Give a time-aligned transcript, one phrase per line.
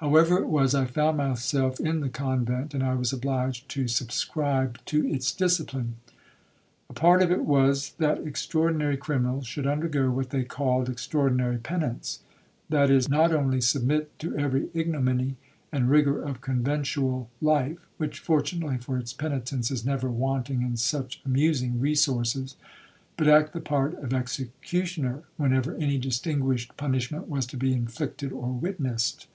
[0.00, 4.82] However it was, I found myself in the convent, and I was obliged to subscribe
[4.86, 5.96] to its discipline.
[6.88, 12.20] A part of it was, that extraordinary criminals should undergo what they called extraordinary penance;
[12.70, 15.36] that is, not only submit to every ignominy
[15.70, 21.20] and rigour of conventual life, (which, fortunately for its penitents, is never wanting in such
[21.26, 22.56] amusing resources),
[23.18, 28.50] but act the part of executioner whenever any distinguished punishment was to be inflicted or
[28.50, 29.26] witnessed.